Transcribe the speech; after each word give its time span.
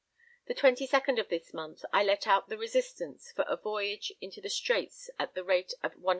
The 0.47 0.55
22nd 0.55 1.19
of 1.19 1.29
this 1.29 1.53
month, 1.53 1.85
I 1.93 2.03
let 2.03 2.25
out 2.25 2.49
the 2.49 2.57
Resistance 2.57 3.31
for 3.35 3.45
a 3.47 3.55
voyage 3.55 4.11
into 4.19 4.41
the 4.41 4.49
Straits 4.49 5.11
at 5.19 5.35
the 5.35 5.43
rate 5.43 5.75
of 5.83 5.93
100_l. 5.93 6.09